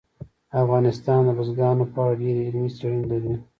افغانستان 0.61 1.19
د 1.25 1.29
بزګانو 1.37 1.85
په 1.93 1.97
اړه 2.03 2.17
ډېرې 2.21 2.41
علمي 2.47 2.71
څېړنې 2.77 3.05
لري. 3.11 3.33